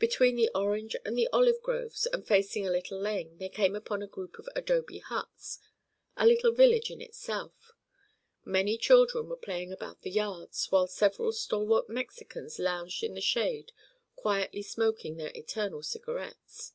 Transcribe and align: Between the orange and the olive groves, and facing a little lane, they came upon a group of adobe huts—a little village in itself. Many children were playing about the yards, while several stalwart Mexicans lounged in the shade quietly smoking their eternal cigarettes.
Between 0.00 0.34
the 0.34 0.50
orange 0.56 0.96
and 1.04 1.16
the 1.16 1.28
olive 1.32 1.62
groves, 1.62 2.06
and 2.06 2.26
facing 2.26 2.66
a 2.66 2.70
little 2.72 2.98
lane, 2.98 3.38
they 3.38 3.48
came 3.48 3.76
upon 3.76 4.02
a 4.02 4.08
group 4.08 4.36
of 4.40 4.48
adobe 4.56 4.98
huts—a 4.98 6.26
little 6.26 6.50
village 6.50 6.90
in 6.90 7.00
itself. 7.00 7.70
Many 8.44 8.76
children 8.76 9.28
were 9.28 9.36
playing 9.36 9.70
about 9.72 10.02
the 10.02 10.10
yards, 10.10 10.66
while 10.72 10.88
several 10.88 11.30
stalwart 11.30 11.88
Mexicans 11.88 12.58
lounged 12.58 13.04
in 13.04 13.14
the 13.14 13.20
shade 13.20 13.70
quietly 14.16 14.62
smoking 14.62 15.16
their 15.16 15.30
eternal 15.32 15.84
cigarettes. 15.84 16.72